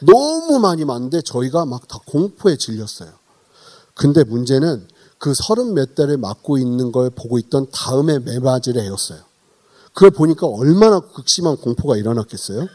너무 0.01 0.59
많이 0.59 0.83
맞는데 0.83 1.21
저희가 1.21 1.65
막 1.65 1.87
다 1.87 1.97
공포에 2.05 2.57
질렸어요. 2.57 3.09
근데 3.95 4.25
문제는 4.25 4.85
그 5.17 5.33
서른 5.33 5.73
몇 5.73 5.95
대를 5.95 6.17
맞고 6.17 6.57
있는 6.57 6.91
걸 6.91 7.09
보고 7.09 7.37
있던 7.39 7.67
다음에 7.71 8.19
매 8.19 8.39
맞을 8.39 8.77
애였어요. 8.77 9.21
그걸 9.93 10.11
보니까 10.11 10.45
얼마나 10.47 10.99
극심한 10.99 11.55
공포가 11.55 11.95
일어났겠어요? 11.95 12.67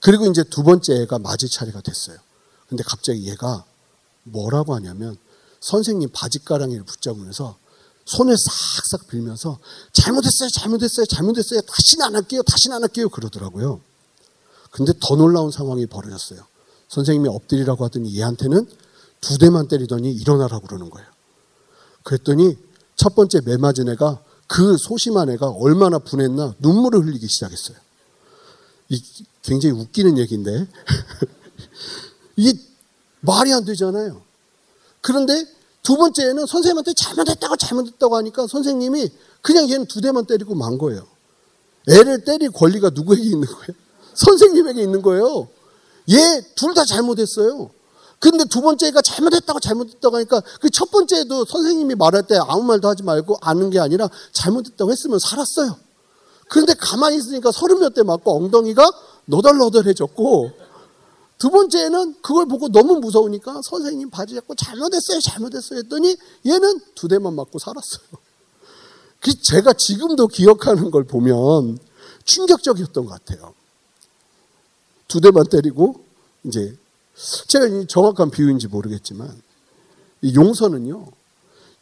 그리고 0.00 0.26
이제 0.26 0.44
두 0.44 0.62
번째 0.62 1.02
애가 1.02 1.18
맞을 1.18 1.48
차례가 1.48 1.80
됐어요. 1.80 2.18
근데 2.68 2.84
갑자기 2.86 3.28
얘가 3.28 3.64
뭐라고 4.22 4.76
하냐면 4.76 5.18
선생님 5.60 6.10
바지가랑이를 6.12 6.84
붙잡으면서 6.84 7.56
손을 8.06 8.36
싹싹 8.36 9.08
빌면서 9.08 9.58
잘못했어요, 9.92 10.50
잘못했어요, 10.50 11.06
잘못했어요. 11.06 11.60
다시는 11.60 12.06
안 12.06 12.16
할게요, 12.16 12.42
다시는 12.42 12.76
안 12.76 12.82
할게요. 12.82 13.08
그러더라고요. 13.08 13.80
근데 14.70 14.92
더 15.00 15.16
놀라운 15.16 15.50
상황이 15.50 15.86
벌어졌어요. 15.86 16.44
선생님이 16.88 17.28
엎드리라고 17.28 17.84
하더니 17.84 18.16
얘한테는 18.16 18.66
두 19.20 19.38
대만 19.38 19.68
때리더니 19.68 20.12
일어나라고 20.12 20.66
그러는 20.66 20.90
거예요. 20.90 21.08
그랬더니 22.02 22.56
첫 22.96 23.14
번째 23.14 23.40
매 23.44 23.56
맞은 23.56 23.88
애가 23.90 24.22
그 24.46 24.76
소심한 24.76 25.30
애가 25.30 25.50
얼마나 25.50 25.98
분했나 25.98 26.54
눈물을 26.58 27.06
흘리기 27.06 27.28
시작했어요. 27.28 27.76
이 28.88 29.02
굉장히 29.42 29.78
웃기는 29.78 30.18
얘기인데 30.18 30.66
이게 32.36 32.58
말이 33.20 33.52
안 33.52 33.64
되잖아요. 33.64 34.22
그런데 35.00 35.44
두 35.82 35.96
번째는 35.96 36.46
선생님한테 36.46 36.92
잘못했다고 36.94 37.56
잘못했다고 37.56 38.16
하니까 38.16 38.46
선생님이 38.46 39.08
그냥 39.42 39.68
얘는 39.70 39.86
두 39.86 40.00
대만 40.00 40.26
때리고 40.26 40.54
만 40.54 40.76
거예요. 40.78 41.06
애를 41.88 42.24
때릴 42.24 42.50
권리가 42.50 42.90
누구에게 42.90 43.22
있는 43.22 43.46
거예요? 43.46 43.68
선생님에게 44.14 44.82
있는 44.82 45.00
거예요. 45.02 45.48
얘 46.10 46.42
둘 46.56 46.74
다 46.74 46.84
잘못했어요. 46.84 47.70
근데 48.18 48.44
두 48.44 48.60
번째가 48.60 49.00
잘못했다고 49.00 49.60
잘못했다고 49.60 50.16
하니까 50.16 50.42
그 50.60 50.68
첫 50.68 50.90
번째도 50.90 51.46
선생님이 51.46 51.94
말할 51.94 52.24
때 52.26 52.36
아무 52.38 52.62
말도 52.64 52.86
하지 52.88 53.02
말고 53.02 53.38
아는 53.40 53.70
게 53.70 53.78
아니라 53.80 54.10
잘못했다고 54.32 54.90
했으면 54.92 55.18
살았어요. 55.18 55.76
그런데 56.48 56.74
가만히 56.74 57.16
있으니까 57.16 57.50
서른 57.52 57.78
몇 57.78 57.94
대 57.94 58.02
맞고 58.02 58.36
엉덩이가 58.36 58.84
너덜너덜해졌고 59.24 60.50
두 61.40 61.48
번째는 61.48 62.16
그걸 62.20 62.44
보고 62.44 62.68
너무 62.68 63.00
무서우니까 63.00 63.62
선생님 63.62 64.10
바지 64.10 64.34
잡고 64.34 64.54
잘못했어요, 64.56 65.20
잘못했어요 65.20 65.78
했더니 65.78 66.14
얘는 66.44 66.80
두 66.94 67.08
대만 67.08 67.34
맞고 67.34 67.58
살았어요. 67.58 68.06
그 69.20 69.40
제가 69.40 69.72
지금도 69.72 70.28
기억하는 70.28 70.90
걸 70.90 71.04
보면 71.04 71.78
충격적이었던 72.26 73.06
것 73.06 73.10
같아요. 73.10 73.54
두 75.08 75.22
대만 75.22 75.46
때리고 75.46 76.04
이제 76.44 76.76
제가 77.48 77.86
정확한 77.88 78.30
비유인지 78.30 78.68
모르겠지만 78.68 79.40
이 80.20 80.34
용서는요 80.34 81.06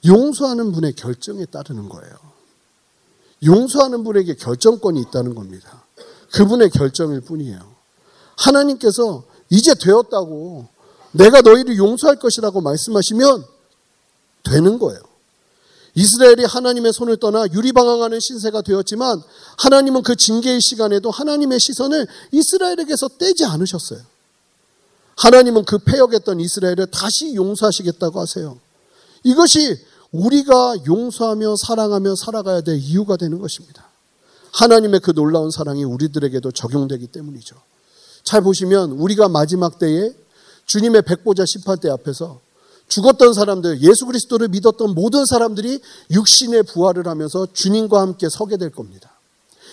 용서하는 0.06 0.70
분의 0.70 0.92
결정에 0.92 1.44
따르는 1.46 1.88
거예요. 1.88 2.14
용서하는 3.44 4.04
분에게 4.04 4.34
결정권이 4.34 5.00
있다는 5.00 5.34
겁니다. 5.34 5.82
그분의 6.30 6.70
결정일 6.70 7.22
뿐이에요. 7.22 7.58
하나님께서 8.36 9.24
이제 9.50 9.74
되었다고 9.74 10.66
내가 11.12 11.40
너희를 11.40 11.76
용서할 11.76 12.16
것이라고 12.16 12.60
말씀하시면 12.60 13.44
되는 14.44 14.78
거예요. 14.78 15.00
이스라엘이 15.94 16.44
하나님의 16.44 16.92
손을 16.92 17.16
떠나 17.16 17.44
유리방황하는 17.52 18.20
신세가 18.20 18.62
되었지만 18.62 19.20
하나님은 19.58 20.02
그 20.02 20.14
징계의 20.14 20.60
시간에도 20.60 21.10
하나님의 21.10 21.58
시선을 21.58 22.06
이스라엘에게서 22.30 23.08
떼지 23.18 23.44
않으셨어요. 23.44 24.00
하나님은 25.16 25.64
그 25.64 25.78
패역했던 25.78 26.38
이스라엘을 26.40 26.86
다시 26.92 27.34
용서하시겠다고 27.34 28.20
하세요. 28.20 28.58
이것이 29.24 29.76
우리가 30.12 30.76
용서하며 30.86 31.56
사랑하며 31.56 32.14
살아가야 32.14 32.60
될 32.60 32.78
이유가 32.78 33.16
되는 33.16 33.40
것입니다. 33.40 33.88
하나님의 34.52 35.00
그 35.00 35.12
놀라운 35.12 35.50
사랑이 35.50 35.84
우리들에게도 35.84 36.52
적용되기 36.52 37.08
때문이죠. 37.08 37.56
잘 38.28 38.42
보시면 38.42 38.90
우리가 38.90 39.30
마지막 39.30 39.78
때에 39.78 40.12
주님의 40.66 41.00
백보자 41.00 41.46
심판대 41.46 41.88
앞에서 41.88 42.40
죽었던 42.86 43.32
사람들, 43.32 43.80
예수 43.80 44.04
그리스도를 44.04 44.48
믿었던 44.48 44.94
모든 44.94 45.24
사람들이 45.24 45.80
육신의 46.10 46.64
부활을 46.64 47.06
하면서 47.06 47.46
주님과 47.50 48.02
함께 48.02 48.28
서게 48.28 48.58
될 48.58 48.70
겁니다. 48.70 49.10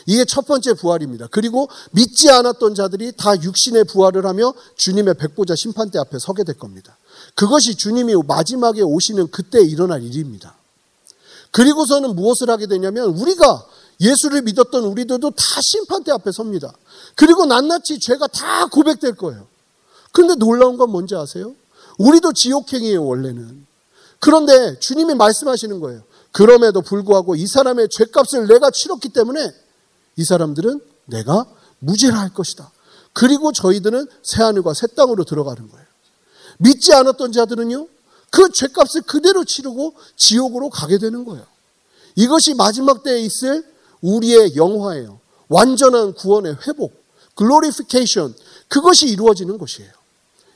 이게 0.06 0.24
첫 0.24 0.48
번째 0.48 0.74
부활입니다. 0.74 1.28
그리고 1.32 1.68
믿지 1.92 2.30
않았던 2.30 2.76
자들이 2.76 3.12
다 3.18 3.36
육신의 3.42 3.86
부활을 3.86 4.26
하며 4.26 4.54
주님의 4.78 5.16
백보자 5.16 5.54
심판대 5.58 6.00
앞에 6.00 6.18
서게 6.20 6.46
될 6.46 6.58
겁니다. 6.58 6.98
그것이 7.36 7.76
주님이 7.76 8.16
마지막에 8.26 8.82
오시는 8.84 9.32
그때 9.32 9.62
일어날 9.62 10.02
일입니다. 10.02 10.56
그리고서는 11.52 12.16
무엇을 12.16 12.50
하게 12.50 12.68
되냐면 12.68 13.10
우리가 13.10 13.66
예수를 14.00 14.42
믿었던 14.42 14.84
우리들도 14.84 15.32
다 15.32 15.44
심판대 15.62 16.12
앞에 16.12 16.32
섭니다. 16.32 16.74
그리고 17.16 17.46
낱낱이 17.46 18.00
죄가 18.00 18.28
다 18.28 18.66
고백될 18.68 19.16
거예요. 19.16 19.48
그런데 20.12 20.36
놀라운 20.36 20.78
건 20.78 20.92
뭔지 20.92 21.16
아세요? 21.16 21.56
우리도 21.98 22.34
지옥행이에요, 22.34 23.06
원래는. 23.06 23.66
그런데 24.20 24.80
주님이 24.80 25.14
말씀하시는 25.16 25.80
거예요. 25.80 26.04
그럼에도 26.32 26.82
불구하고 26.82 27.36
이 27.36 27.48
사람의 27.48 27.88
죄값을 27.90 28.48
내가 28.48 28.70
치렀기 28.70 29.10
때문에 29.10 29.54
이 30.18 30.24
사람들은 30.24 30.82
내가 31.06 31.46
무죄를 31.80 32.18
할 32.18 32.34
것이다. 32.34 32.72
그리고 33.14 33.52
저희들은 33.54 34.08
새하늘과 34.24 34.74
새 34.74 34.88
땅으로 34.88 35.24
들어가는 35.24 35.70
거예요. 35.70 35.86
믿지 36.58 36.94
않았던 36.94 37.32
자들은요, 37.32 37.88
그 38.32 38.52
죄값을 38.52 39.04
그대로 39.04 39.46
치르고 39.46 39.94
지옥으로 40.18 40.70
가게 40.70 40.98
되는 40.98 41.24
거예요. 41.24 41.46
이것이 42.16 42.54
마지막 42.54 43.04
때에 43.04 43.22
있을 43.22 43.64
우리의 44.02 44.56
영화예요. 44.56 45.20
완전한 45.48 46.14
구원의 46.14 46.58
회복, 46.68 46.94
글로리피케이션, 47.36 48.34
그것이 48.68 49.08
이루어지는 49.08 49.58
것이에요. 49.58 49.92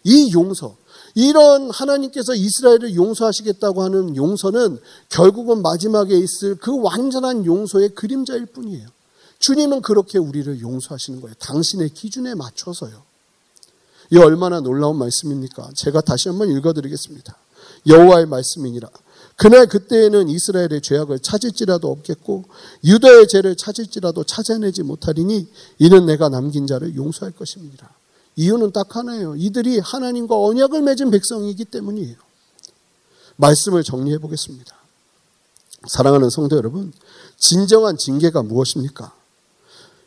이 0.03 0.34
용서, 0.34 0.75
이런 1.15 1.69
하나님께서 1.69 2.36
이스라엘을 2.36 2.96
용서하시겠다고 2.96 3.81
하는 3.84 4.15
용서는 4.15 4.79
결국은 5.10 5.62
마지막에 5.62 6.15
있을 6.17 6.55
그 6.55 6.79
완전한 6.81 7.46
용서의 7.46 7.89
그림자일 7.89 8.46
뿐이에요. 8.48 8.88
주님은 9.39 9.81
그렇게 9.81 10.17
우리를 10.17 10.60
용서하시는 10.62 11.22
거예요. 11.22 11.34
당신의 11.39 11.89
기준에 11.89 12.36
맞춰서요. 12.36 13.01
이 14.12 14.17
얼마나 14.17 14.59
놀라운 14.59 14.98
말씀입니까? 14.98 15.70
제가 15.75 16.01
다시 16.01 16.29
한번 16.29 16.50
읽어드리겠습니다. 16.50 17.35
여호와의 17.87 18.25
말씀이니라. 18.25 18.90
그날 19.40 19.68
그때에는 19.68 20.28
이스라엘의 20.28 20.82
죄악을 20.82 21.20
찾을지라도 21.20 21.90
없겠고 21.90 22.44
유다의 22.84 23.30
죄를 23.30 23.56
찾을지라도 23.56 24.25
찾아내지 24.25 24.84
못하리니 24.84 25.48
이는 25.80 26.06
내가 26.06 26.28
남긴 26.28 26.68
자를 26.68 26.94
용서할 26.98 27.32
것입니다. 27.32 27.90
이유는 28.36 28.74
딱 28.74 28.98
하나예요. 28.98 29.38
이들이 29.38 29.80
하나님과 29.80 30.38
언약을 30.38 30.82
맺은 30.82 31.10
백성이기 31.12 31.64
때문이에요. 31.66 32.18
말씀을 33.38 33.86
정리해 33.86 34.18
보겠습니다. 34.18 34.75
사랑하는 35.88 36.30
성도 36.30 36.58
여러분, 36.58 36.92
진정한 37.38 37.98
징계가 37.98 38.44
무엇입니까? 38.44 39.14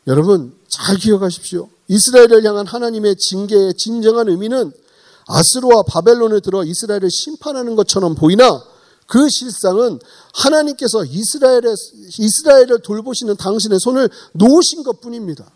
여러분, 0.05 0.55
잘 0.67 0.97
기억하십시오. 0.97 1.69
이스라엘을 1.87 2.43
향한 2.45 2.67
하나님의 2.67 3.15
징계의 3.15 3.73
진정한 3.77 4.29
의미는 4.29 4.71
아스로와 5.25 5.85
바벨론을 5.87 6.41
들어 6.41 6.63
이스라엘을 6.63 7.09
심판하는 7.09 7.75
것처럼 7.75 8.13
보이나 8.13 8.72
그 9.13 9.29
실상은 9.29 9.99
하나님께서 10.33 11.05
이스라엘의, 11.05 11.75
이스라엘을 12.17 12.81
돌보시는 12.81 13.35
당신의 13.37 13.79
손을 13.79 14.09
놓으신 14.31 14.81
것 14.81 15.01
뿐입니다. 15.01 15.51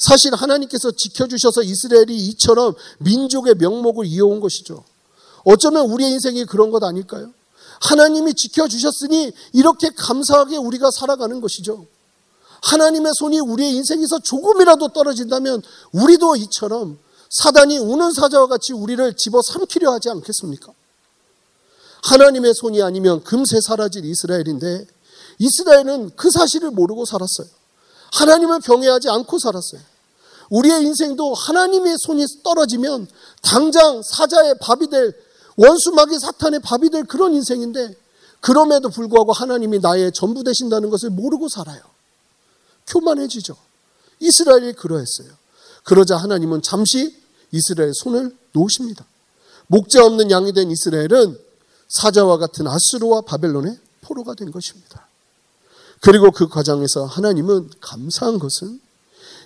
사실 0.00 0.34
하나님께서 0.34 0.90
지켜주셔서 0.90 1.62
이스라엘이 1.62 2.16
이처럼 2.16 2.74
민족의 2.98 3.54
명목을 3.54 4.06
이어온 4.06 4.40
것이죠. 4.40 4.82
어쩌면 5.44 5.86
우리의 5.86 6.10
인생이 6.10 6.44
그런 6.46 6.72
것 6.72 6.82
아닐까요? 6.82 7.32
하나님이 7.82 8.34
지켜주셨으니 8.34 9.30
이렇게 9.52 9.90
감사하게 9.90 10.56
우리가 10.56 10.90
살아가는 10.90 11.40
것이죠. 11.40 11.86
하나님의 12.62 13.12
손이 13.14 13.38
우리의 13.38 13.76
인생에서 13.76 14.18
조금이라도 14.18 14.88
떨어진다면 14.88 15.62
우리도 15.92 16.34
이처럼 16.34 16.98
사단이 17.30 17.78
우는 17.78 18.10
사자와 18.10 18.48
같이 18.48 18.72
우리를 18.72 19.14
집어 19.14 19.40
삼키려 19.40 19.92
하지 19.92 20.10
않겠습니까? 20.10 20.72
하나님의 22.06 22.54
손이 22.54 22.82
아니면 22.82 23.22
금세 23.24 23.60
사라질 23.60 24.04
이스라엘인데 24.04 24.86
이스라엘은 25.38 26.12
그 26.16 26.30
사실을 26.30 26.70
모르고 26.70 27.04
살았어요. 27.04 27.48
하나님을 28.12 28.60
경외하지 28.60 29.10
않고 29.10 29.38
살았어요. 29.38 29.80
우리의 30.50 30.82
인생도 30.84 31.34
하나님의 31.34 31.96
손이 31.98 32.24
떨어지면 32.44 33.08
당장 33.42 34.02
사자의 34.02 34.54
밥이 34.60 34.88
될 34.88 35.12
원수마귀 35.56 36.18
사탄의 36.20 36.60
밥이 36.60 36.90
될 36.90 37.04
그런 37.04 37.34
인생인데 37.34 37.96
그럼에도 38.40 38.88
불구하고 38.88 39.32
하나님이 39.32 39.80
나의 39.80 40.12
전부 40.12 40.44
되신다는 40.44 40.90
것을 40.90 41.10
모르고 41.10 41.48
살아요. 41.48 41.80
교만해지죠. 42.86 43.56
이스라엘이 44.20 44.74
그러했어요. 44.74 45.28
그러자 45.82 46.16
하나님은 46.16 46.62
잠시 46.62 47.20
이스라엘 47.50 47.92
손을 47.94 48.36
놓으십니다. 48.52 49.04
목자 49.66 50.04
없는 50.04 50.30
양이 50.30 50.52
된 50.52 50.70
이스라엘은 50.70 51.45
사자와 51.88 52.38
같은 52.38 52.66
아스루와 52.66 53.22
바벨론의 53.22 53.78
포로가 54.02 54.34
된 54.34 54.50
것입니다. 54.50 55.08
그리고 56.00 56.30
그 56.30 56.48
과정에서 56.48 57.04
하나님은 57.04 57.70
감사한 57.80 58.38
것은 58.38 58.80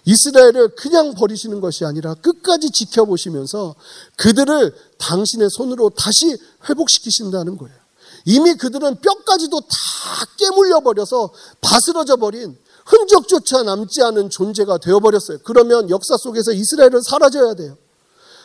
이스라엘을 0.04 0.74
그냥 0.76 1.14
버리시는 1.14 1.60
것이 1.60 1.84
아니라 1.84 2.14
끝까지 2.14 2.70
지켜보시면서 2.70 3.74
그들을 4.16 4.74
당신의 4.98 5.48
손으로 5.50 5.90
다시 5.90 6.36
회복시키신다는 6.68 7.58
거예요. 7.58 7.76
이미 8.24 8.54
그들은 8.54 9.00
뼈까지도 9.00 9.60
다 9.60 9.76
깨물려 10.36 10.80
버려서 10.80 11.30
바스러져 11.60 12.16
버린 12.16 12.56
흔적조차 12.84 13.62
남지 13.62 14.02
않은 14.02 14.30
존재가 14.30 14.78
되어버렸어요. 14.78 15.38
그러면 15.44 15.88
역사 15.90 16.16
속에서 16.16 16.52
이스라엘은 16.52 17.02
사라져야 17.02 17.54
돼요. 17.54 17.76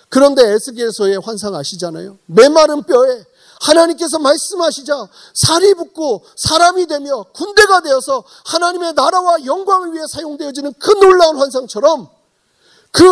그런데 0.09 0.43
에스겔서의 0.53 1.19
환상 1.19 1.55
아시잖아요. 1.55 2.19
메마른 2.27 2.83
뼈에 2.83 3.25
하나님께서 3.65 4.19
말씀하시자 4.19 5.07
살이 5.33 5.73
붙고 5.73 6.23
사람이 6.35 6.87
되며 6.87 7.23
군대가 7.33 7.81
되어서 7.81 8.23
하나님의 8.45 8.93
나라와 8.93 9.43
영광을 9.45 9.93
위해 9.93 10.03
사용되어지는 10.09 10.73
그 10.79 10.91
놀라운 10.91 11.37
환상처럼 11.37 12.07
그 12.91 13.03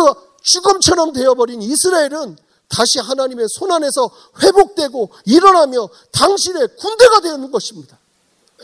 죽음처럼 0.42 1.12
되어버린 1.12 1.62
이스라엘은 1.62 2.36
다시 2.68 2.98
하나님의 2.98 3.46
손 3.48 3.72
안에서 3.72 4.10
회복되고 4.42 5.10
일어나며 5.26 5.88
당신의 6.12 6.68
군대가 6.78 7.20
되는 7.20 7.50
것입니다. 7.50 7.98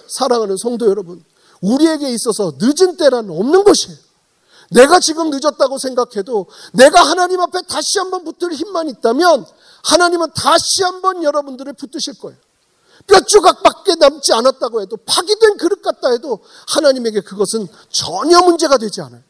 사랑하는 0.09 0.57
성도 0.57 0.89
여러분, 0.89 1.25
우리에게 1.61 2.11
있어서 2.11 2.55
늦은 2.59 2.97
때란 2.97 3.31
없는 3.31 3.65
것이에요. 3.65 3.97
내가 4.71 5.01
지금 5.01 5.31
늦었다고 5.31 5.79
생각해도 5.79 6.47
내가 6.73 7.03
하나님 7.03 7.41
앞에 7.41 7.63
다시 7.69 7.99
한번 7.99 8.25
붙을 8.25 8.53
힘만 8.53 8.89
있다면 8.89 9.45
하나님은 9.85 10.29
다시 10.35 10.83
한번 10.83 11.23
여러분들을 11.23 11.73
붙드실 11.75 12.19
거예요. 12.19 12.39
뼈 13.07 13.21
조각밖에 13.21 13.95
남지 13.95 14.33
않았다고 14.33 14.83
해도 14.83 14.97
파기된 15.07 15.57
그릇 15.57 15.83
같다 15.83 16.11
해도 16.11 16.41
하나님에게 16.69 17.21
그것은 17.23 17.67
전혀 17.91 18.41
문제가 18.41 18.77
되지 18.79 19.01
않아요. 19.01 19.23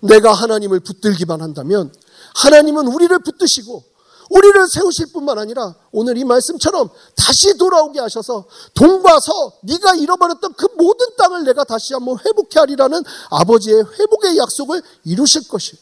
내가 0.00 0.32
하나님을 0.32 0.80
붙들기만 0.80 1.40
한다면 1.40 1.92
하나님은 2.34 2.88
우리를 2.88 3.18
붙드시고 3.20 3.82
우리를 4.30 4.68
세우실 4.68 5.06
뿐만 5.12 5.38
아니라 5.38 5.74
오늘 5.92 6.16
이 6.18 6.24
말씀처럼 6.24 6.88
다시 7.14 7.56
돌아오게 7.56 8.00
하셔서 8.00 8.44
동과 8.74 9.20
서 9.20 9.52
네가 9.62 9.94
잃어버렸던 9.94 10.54
그 10.54 10.66
모든 10.76 11.06
땅을 11.16 11.44
내가 11.44 11.64
다시 11.64 11.94
한번 11.94 12.18
회복해 12.18 12.58
하리라는 12.60 13.02
아버지의 13.30 13.84
회복의 13.98 14.38
약속을 14.38 14.82
이루실 15.04 15.48
것이 15.48 15.76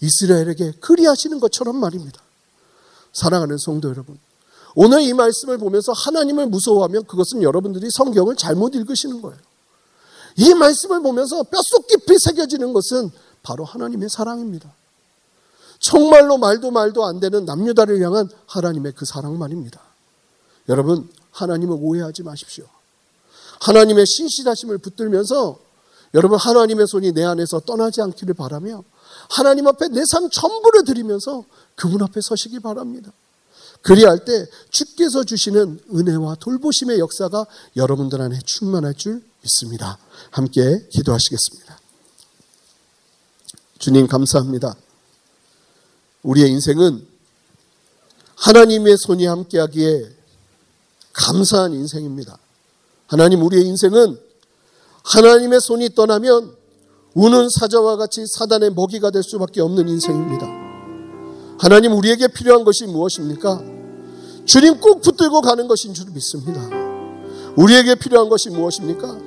이스라엘에게 0.00 0.72
그리하시는 0.80 1.40
것처럼 1.40 1.76
말입니다. 1.76 2.20
사랑하는 3.12 3.58
성도 3.58 3.88
여러분. 3.88 4.18
오늘 4.74 5.02
이 5.02 5.12
말씀을 5.12 5.58
보면서 5.58 5.92
하나님을 5.92 6.46
무서워하면 6.46 7.04
그것은 7.04 7.42
여러분들이 7.42 7.88
성경을 7.90 8.36
잘못 8.36 8.74
읽으시는 8.74 9.22
거예요. 9.22 9.38
이 10.36 10.54
말씀을 10.54 11.02
보면서 11.02 11.42
뼛속 11.42 11.88
깊이 11.88 12.16
새겨지는 12.18 12.72
것은 12.72 13.10
바로 13.42 13.64
하나님의 13.64 14.08
사랑입니다. 14.08 14.72
정말로 15.80 16.38
말도 16.38 16.70
말도 16.70 17.04
안 17.04 17.18
되는 17.20 17.44
남유다를 17.44 18.00
향한 18.02 18.28
하나님의 18.46 18.92
그 18.92 19.04
사랑만입니다. 19.04 19.80
여러분, 20.68 21.08
하나님을 21.32 21.76
오해하지 21.80 22.22
마십시오. 22.22 22.66
하나님의 23.60 24.06
신실하심을 24.06 24.78
붙들면서 24.78 25.58
여러분 26.14 26.38
하나님의 26.38 26.86
손이 26.86 27.12
내 27.12 27.24
안에서 27.24 27.60
떠나지 27.60 28.00
않기를 28.00 28.34
바라며 28.34 28.82
하나님 29.28 29.66
앞에 29.66 29.88
내 29.88 30.02
삶 30.10 30.30
전부를 30.30 30.84
드리면서 30.84 31.44
그분 31.78 32.02
앞에 32.02 32.20
서시기 32.20 32.58
바랍니다. 32.58 33.12
그리할 33.82 34.24
때 34.24 34.46
주께서 34.70 35.22
주시는 35.22 35.80
은혜와 35.94 36.34
돌보심의 36.40 36.98
역사가 36.98 37.46
여러분들 37.76 38.20
안에 38.20 38.40
충만할 38.44 38.94
줄 38.94 39.22
믿습니다. 39.42 39.98
함께 40.30 40.86
기도하시겠습니다. 40.90 41.78
주님 43.78 44.08
감사합니다. 44.08 44.74
우리의 46.24 46.50
인생은 46.50 47.06
하나님의 48.34 48.96
손이 48.96 49.26
함께하기에 49.26 50.16
감사한 51.12 51.72
인생입니다. 51.74 52.38
하나님 53.06 53.42
우리의 53.42 53.64
인생은 53.66 54.18
하나님의 55.04 55.60
손이 55.60 55.94
떠나면 55.94 56.56
우는 57.14 57.48
사자와 57.48 57.96
같이 57.96 58.26
사단의 58.26 58.70
먹이가 58.70 59.10
될 59.10 59.22
수밖에 59.22 59.60
없는 59.60 59.88
인생입니다. 59.88 60.67
하나님 61.58 61.92
우리에게 61.92 62.28
필요한 62.28 62.64
것이 62.64 62.86
무엇입니까? 62.86 63.62
주님 64.44 64.80
꼭 64.80 65.02
붙들고 65.02 65.40
가는 65.40 65.68
것인 65.68 65.92
줄 65.92 66.06
믿습니다. 66.12 66.60
우리에게 67.56 67.96
필요한 67.96 68.28
것이 68.28 68.50
무엇입니까? 68.50 69.18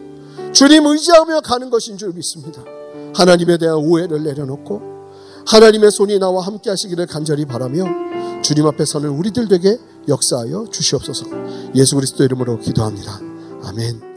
주님 0.54 0.86
의지하며 0.86 1.42
가는 1.42 1.70
것인 1.70 1.98
줄 1.98 2.14
믿습니다. 2.14 2.64
하나님에 3.14 3.58
대한 3.58 3.76
오해를 3.76 4.24
내려놓고 4.24 4.82
하나님의 5.46 5.92
손이 5.92 6.20
나와 6.20 6.46
함께 6.46 6.70
하시기를 6.70 7.08
간절히 7.08 7.46
바라며 7.46 7.84
주님 8.42 8.66
앞에 8.66 8.86
서는 8.86 9.10
우리들 9.10 9.52
에게 9.52 9.78
역사하여 10.08 10.68
주시옵소서 10.72 11.26
예수 11.76 11.96
그리스도 11.96 12.24
이름으로 12.24 12.60
기도합니다. 12.60 13.20
아멘. 13.64 14.11